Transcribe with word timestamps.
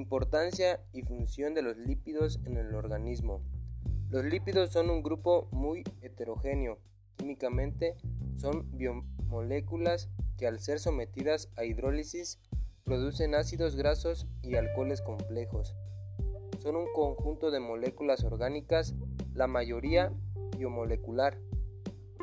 Importancia 0.00 0.80
y 0.94 1.02
función 1.02 1.52
de 1.52 1.60
los 1.60 1.76
lípidos 1.76 2.40
en 2.46 2.56
el 2.56 2.74
organismo. 2.74 3.42
Los 4.08 4.24
lípidos 4.24 4.70
son 4.70 4.88
un 4.88 5.02
grupo 5.02 5.46
muy 5.52 5.84
heterogéneo. 6.00 6.78
Químicamente 7.16 7.96
son 8.38 8.66
biomoléculas 8.78 10.08
que 10.38 10.46
al 10.46 10.58
ser 10.58 10.80
sometidas 10.80 11.50
a 11.54 11.66
hidrólisis 11.66 12.40
producen 12.82 13.34
ácidos 13.34 13.76
grasos 13.76 14.26
y 14.42 14.54
alcoholes 14.54 15.02
complejos. 15.02 15.76
Son 16.60 16.76
un 16.76 16.90
conjunto 16.94 17.50
de 17.50 17.60
moléculas 17.60 18.24
orgánicas, 18.24 18.94
la 19.34 19.48
mayoría 19.48 20.14
biomolecular, 20.56 21.36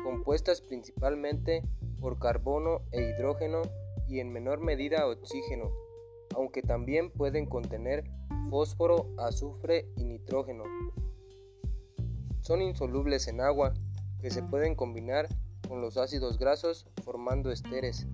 compuestas 0.02 0.62
principalmente 0.62 1.62
por 2.00 2.18
carbono 2.18 2.82
e 2.90 3.02
hidrógeno 3.02 3.62
y 4.08 4.18
en 4.18 4.32
menor 4.32 4.58
medida 4.58 5.06
oxígeno, 5.06 5.70
aunque 6.38 6.62
también 6.62 7.10
pueden 7.10 7.46
contener 7.46 8.04
fósforo, 8.48 9.12
azufre 9.18 9.88
y 9.96 10.04
nitrógeno. 10.04 10.62
Son 12.40 12.62
insolubles 12.62 13.26
en 13.26 13.40
agua, 13.40 13.74
que 14.20 14.30
se 14.30 14.44
pueden 14.44 14.76
combinar 14.76 15.26
con 15.66 15.80
los 15.80 15.96
ácidos 15.96 16.38
grasos 16.38 16.86
formando 17.04 17.50
esteres. 17.50 18.06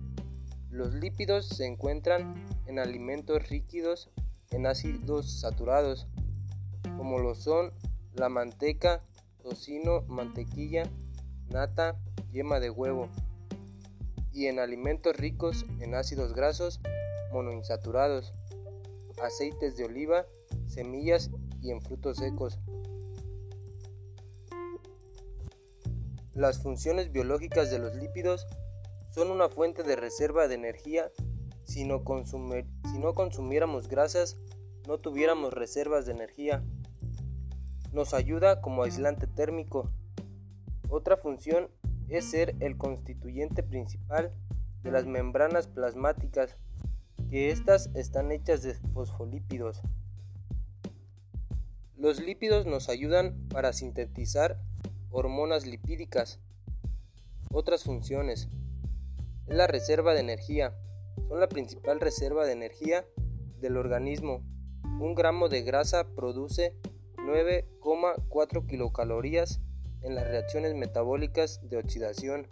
Los 0.71 0.95
lípidos 0.95 1.47
se 1.47 1.67
encuentran 1.67 2.47
en 2.65 2.79
alimentos 2.79 3.51
líquidos 3.51 4.09
en 4.49 4.65
ácidos 4.65 5.39
saturados, 5.39 6.07
como 6.97 7.19
lo 7.19 7.35
son 7.35 7.73
la 8.15 8.27
manteca, 8.27 9.03
tocino, 9.43 10.01
mantequilla, 10.07 10.89
nata, 11.49 11.99
yema 12.31 12.59
de 12.59 12.71
huevo, 12.71 13.07
y 14.33 14.47
en 14.47 14.57
alimentos 14.57 15.15
ricos 15.15 15.65
en 15.79 15.93
ácidos 15.93 16.33
grasos 16.33 16.81
monoinsaturados, 17.35 18.33
aceites 19.21 19.75
de 19.75 19.83
oliva, 19.83 20.25
semillas 20.67 21.29
y 21.61 21.71
en 21.71 21.81
frutos 21.81 22.17
secos. 22.17 22.59
Las 26.33 26.61
funciones 26.63 27.11
biológicas 27.11 27.69
de 27.71 27.79
los 27.79 27.93
lípidos 27.95 28.47
son 29.11 29.31
una 29.31 29.49
fuente 29.49 29.83
de 29.83 29.97
reserva 29.97 30.47
de 30.47 30.55
energía. 30.55 31.11
Si 31.65 31.83
no, 31.83 32.03
si 32.25 32.99
no 32.99 33.13
consumiéramos 33.13 33.89
grasas, 33.89 34.37
no 34.87 34.97
tuviéramos 34.99 35.53
reservas 35.53 36.05
de 36.05 36.13
energía. 36.13 36.63
Nos 37.91 38.13
ayuda 38.13 38.61
como 38.61 38.83
aislante 38.83 39.27
térmico. 39.27 39.91
Otra 40.89 41.17
función 41.17 41.69
es 42.07 42.31
ser 42.31 42.55
el 42.61 42.77
constituyente 42.77 43.63
principal 43.63 44.31
de 44.83 44.91
las 44.91 45.05
membranas 45.05 45.67
plasmáticas, 45.67 46.55
que 47.35 47.51
éstas 47.51 47.89
están 47.95 48.31
hechas 48.31 48.61
de 48.63 48.75
fosfolípidos. 48.93 49.81
Los 51.97 52.21
lípidos 52.21 52.65
nos 52.65 52.87
ayudan 52.87 53.49
para 53.49 53.73
sintetizar 53.73 54.57
hormonas 55.09 55.65
lipídicas. 55.65 56.39
Otras 57.51 57.83
funciones. 57.83 58.47
Es 59.47 59.55
la 59.57 59.67
reserva 59.67 60.13
de 60.13 60.21
energía. 60.21 60.77
Son 61.27 61.41
la 61.41 61.49
principal 61.49 61.99
reserva 61.99 62.45
de 62.45 62.53
energía 62.53 63.05
del 63.59 63.75
organismo. 63.75 64.41
Un 65.01 65.13
gramo 65.13 65.49
de 65.49 65.61
grasa 65.61 66.07
produce 66.15 66.73
9,4 67.17 68.65
kilocalorías 68.65 69.59
en 70.03 70.15
las 70.15 70.25
reacciones 70.25 70.73
metabólicas 70.73 71.59
de 71.69 71.75
oxidación, 71.79 72.47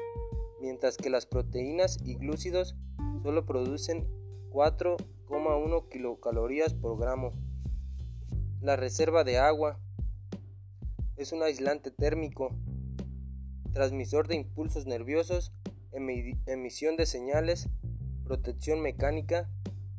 mientras 0.59 0.98
que 0.98 1.09
las 1.09 1.26
proteínas 1.26 2.00
y 2.04 2.16
glúcidos 2.16 2.76
solo 3.23 3.45
producen 3.45 4.23
4,1 4.54 5.90
kilocalorías 5.90 6.76
por 6.76 7.00
gramo. 7.00 7.34
La 8.61 8.76
reserva 8.76 9.23
de 9.23 9.39
agua 9.39 9.80
es 11.17 11.32
un 11.32 11.42
aislante 11.42 11.89
térmico, 11.89 12.55
transmisor 13.72 14.27
de 14.27 14.36
impulsos 14.36 14.86
nerviosos, 14.86 15.52
emisión 15.92 16.98
de 16.98 17.08
señales, 17.08 17.67
protección 18.23 18.80
mecánica 18.82 19.50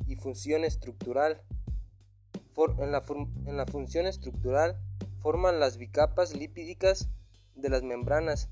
y 0.07 0.15
función 0.15 0.63
estructural. 0.63 1.41
en, 2.79 2.91
la 2.93 3.03
en 3.45 3.57
la 3.57 3.65
función 3.65 4.07
estructural 4.07 4.79
forman 5.19 5.59
las 5.59 5.77
bicapas 5.77 6.33
lipídicas 6.33 7.09
de 7.55 7.69
las 7.69 7.83
membranas, 7.83 8.47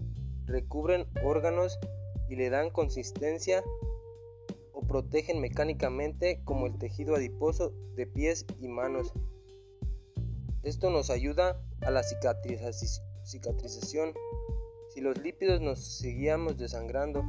recubren 0.45 1.07
órganos 1.23 1.79
y 2.27 2.35
le 2.35 2.49
dan 2.49 2.71
consistencia 2.71 3.63
protegen 4.93 5.41
mecánicamente 5.41 6.39
como 6.45 6.67
el 6.67 6.77
tejido 6.77 7.15
adiposo 7.15 7.73
de 7.95 8.05
pies 8.05 8.45
y 8.61 8.67
manos. 8.67 9.11
Esto 10.61 10.91
nos 10.91 11.09
ayuda 11.09 11.59
a 11.81 11.89
la 11.89 12.03
cicatrización. 12.03 14.13
Si 14.93 15.01
los 15.01 15.17
lípidos 15.17 15.61
nos 15.61 15.79
seguíamos 15.79 16.59
desangrando 16.59 17.23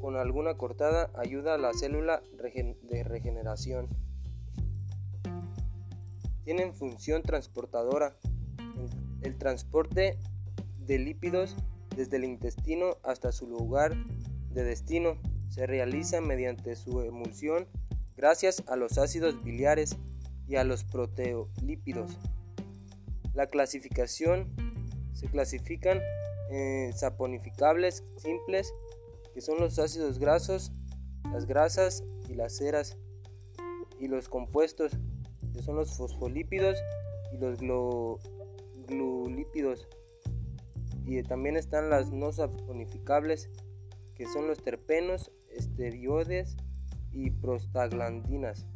con 0.00 0.14
alguna 0.14 0.56
cortada, 0.56 1.10
ayuda 1.16 1.56
a 1.56 1.58
la 1.58 1.72
célula 1.72 2.22
de 2.36 3.02
regeneración. 3.02 3.88
Tienen 6.44 6.72
función 6.72 7.22
transportadora. 7.22 8.16
El 9.22 9.36
transporte 9.38 10.20
de 10.86 10.98
lípidos 11.00 11.56
desde 11.96 12.18
el 12.18 12.22
intestino 12.22 12.98
hasta 13.02 13.32
su 13.32 13.48
lugar 13.48 13.92
de 14.50 14.62
destino 14.62 15.18
se 15.52 15.66
realiza 15.66 16.22
mediante 16.22 16.74
su 16.76 17.02
emulsión 17.02 17.68
gracias 18.16 18.64
a 18.68 18.76
los 18.76 18.96
ácidos 18.96 19.44
biliares 19.44 19.98
y 20.48 20.56
a 20.56 20.64
los 20.64 20.82
proteolípidos. 20.82 22.16
La 23.34 23.46
clasificación 23.48 24.50
se 25.12 25.26
clasifican 25.26 26.00
en 26.50 26.94
saponificables 26.94 28.02
simples, 28.16 28.72
que 29.34 29.42
son 29.42 29.60
los 29.60 29.78
ácidos 29.78 30.18
grasos, 30.18 30.72
las 31.30 31.44
grasas 31.44 32.02
y 32.30 32.34
las 32.34 32.56
ceras, 32.56 32.96
y 34.00 34.08
los 34.08 34.30
compuestos, 34.30 34.96
que 35.52 35.62
son 35.62 35.76
los 35.76 35.94
fosfolípidos 35.98 36.78
y 37.34 37.36
los 37.36 37.58
glulípidos. 38.86 39.86
Y 41.04 41.22
también 41.24 41.58
están 41.58 41.90
las 41.90 42.10
no 42.10 42.32
saponificables, 42.32 43.50
que 44.14 44.24
son 44.26 44.46
los 44.46 44.62
terpenos, 44.62 45.30
esteroides 45.56 46.56
y 47.12 47.30
prostaglandinas. 47.30 48.66